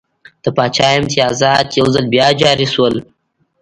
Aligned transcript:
د 0.43 0.45
پاچا 0.57 0.87
امتیازات 0.99 1.67
یو 1.79 1.87
ځل 1.93 2.05
بیا 2.13 2.27
جاري 2.41 2.67
شول. 2.73 2.95